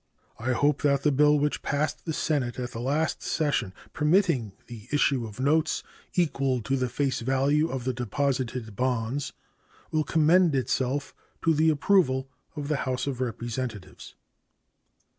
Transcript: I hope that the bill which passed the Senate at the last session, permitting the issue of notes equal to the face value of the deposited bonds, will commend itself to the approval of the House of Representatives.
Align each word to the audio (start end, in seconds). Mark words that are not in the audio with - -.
I 0.39 0.53
hope 0.53 0.81
that 0.81 1.03
the 1.03 1.11
bill 1.11 1.37
which 1.37 1.61
passed 1.61 2.05
the 2.05 2.11
Senate 2.13 2.57
at 2.57 2.71
the 2.71 2.79
last 2.79 3.21
session, 3.21 3.71
permitting 3.93 4.53
the 4.65 4.87
issue 4.91 5.27
of 5.27 5.39
notes 5.39 5.83
equal 6.15 6.59
to 6.63 6.75
the 6.75 6.89
face 6.89 7.19
value 7.19 7.69
of 7.69 7.83
the 7.83 7.93
deposited 7.93 8.75
bonds, 8.75 9.31
will 9.91 10.03
commend 10.03 10.55
itself 10.55 11.13
to 11.43 11.53
the 11.53 11.69
approval 11.69 12.27
of 12.55 12.67
the 12.67 12.77
House 12.77 13.05
of 13.05 13.21
Representatives. 13.21 14.15